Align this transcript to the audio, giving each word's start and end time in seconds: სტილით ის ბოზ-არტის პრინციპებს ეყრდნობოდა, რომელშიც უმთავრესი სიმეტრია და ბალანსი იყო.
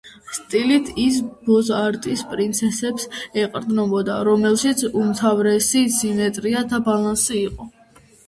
სტილით 0.35 0.87
ის 1.01 1.17
ბოზ-არტის 1.49 2.21
პრინციპებს 2.29 3.05
ეყრდნობოდა, 3.43 4.15
რომელშიც 4.29 4.81
უმთავრესი 5.01 5.83
სიმეტრია 5.99 6.67
და 6.73 6.83
ბალანსი 6.89 7.37
იყო. 7.43 7.69